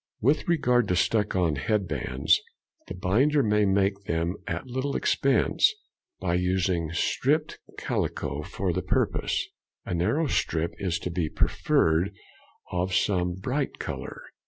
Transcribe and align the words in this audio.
With 0.19 0.47
regard 0.47 0.87
to 0.87 0.95
stuck 0.95 1.35
on 1.35 1.57
head 1.57 1.87
bands, 1.87 2.41
the 2.87 2.95
binder 2.95 3.43
may 3.43 3.65
make 3.65 4.05
them 4.05 4.33
at 4.47 4.65
little 4.65 4.95
expense, 4.95 5.71
by 6.19 6.33
using 6.33 6.91
striped 6.91 7.59
calico 7.77 8.41
for 8.41 8.73
the 8.73 8.81
purpose. 8.81 9.47
A 9.85 9.93
narrow 9.93 10.25
stripe 10.25 10.73
is 10.79 10.97
to 10.97 11.11
be 11.11 11.29
preferred 11.29 12.15
of 12.71 12.95
some 12.95 13.35
bright 13.35 13.77
colour. 13.77 14.23